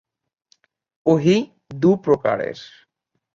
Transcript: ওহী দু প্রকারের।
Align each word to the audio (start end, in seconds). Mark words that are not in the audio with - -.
ওহী 1.05 1.37
দু 1.73 1.91
প্রকারের। 1.97 2.57